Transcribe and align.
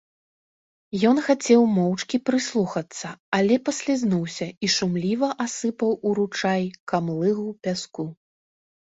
Ён 1.09 1.17
хацеў 1.25 1.65
моўчкі 1.73 2.17
прыслухацца, 2.29 3.07
але 3.37 3.57
паслізнуўся 3.67 4.47
і 4.67 4.69
шумліва 4.77 5.29
асыпаў 5.45 5.91
у 6.09 6.15
ручай 6.21 6.63
камлыгу 6.93 7.45
пяску. 7.69 8.07